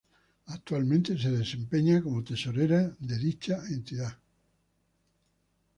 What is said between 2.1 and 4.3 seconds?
tesorera de dicha entidad.